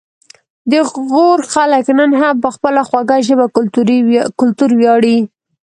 د 0.71 0.73
غور 1.09 1.39
خلک 1.53 1.85
نن 1.99 2.11
هم 2.21 2.35
په 2.43 2.49
خپله 2.55 2.81
خوږه 2.87 3.17
ژبه 3.27 3.45
او 3.49 4.31
کلتور 4.39 4.71
ویاړي 4.79 5.17